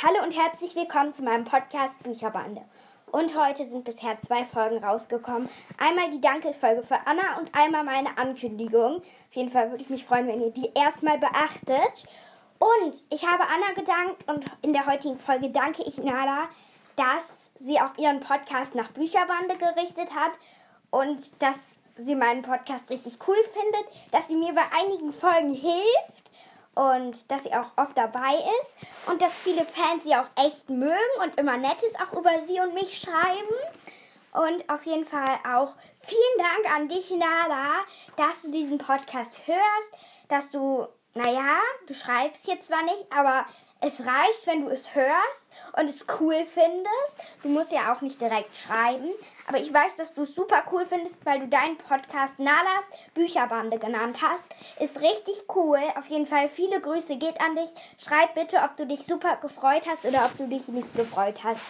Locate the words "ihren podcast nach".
17.98-18.92